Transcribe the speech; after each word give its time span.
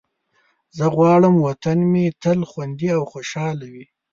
زه 0.77 0.85
غواړم 0.95 1.35
وطن 1.47 1.79
مې 1.91 2.05
تل 2.21 2.39
خوندي 2.49 2.89
او 2.97 3.01
خوشحال 3.11 3.57
وي. 3.71 3.85